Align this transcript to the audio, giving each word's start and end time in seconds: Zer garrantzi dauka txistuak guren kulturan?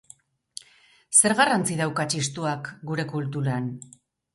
Zer 1.21 1.37
garrantzi 1.41 1.79
dauka 1.85 2.09
txistuak 2.15 2.75
guren 2.91 3.17
kulturan? 3.17 3.75